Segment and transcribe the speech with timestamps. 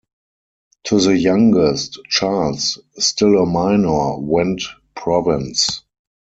[0.85, 4.63] To the youngest, Charles, still a minor, went
[4.95, 5.83] Provence.